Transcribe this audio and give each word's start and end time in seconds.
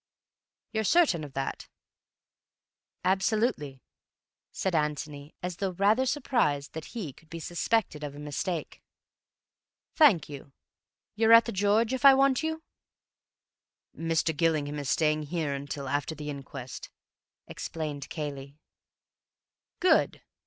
"You're 0.71 0.83
certain 0.83 1.23
of 1.23 1.33
that?" 1.33 1.67
"Absolutely," 3.03 3.83
said 4.51 4.73
Antony, 4.73 5.35
as 5.43 5.57
though 5.57 5.73
rather 5.73 6.07
surprised 6.07 6.73
that 6.73 6.97
he 6.97 7.13
could 7.13 7.29
be 7.29 7.39
suspected 7.39 8.03
of 8.03 8.15
a 8.15 8.19
mistake. 8.19 8.81
"Thank 9.93 10.27
you. 10.27 10.53
You're 11.13 11.33
at 11.33 11.45
'The 11.45 11.51
George,' 11.51 11.93
if 11.93 12.03
I 12.03 12.15
want 12.15 12.41
you?" 12.41 12.63
"Mr. 13.95 14.35
Gillingham 14.35 14.79
is 14.79 14.89
staying 14.89 15.21
here 15.29 15.53
until 15.53 15.87
after 15.87 16.15
the 16.15 16.31
inquest," 16.31 16.89
explained 17.47 18.09
Cayley. 18.09 18.57
"Good. 19.79 20.23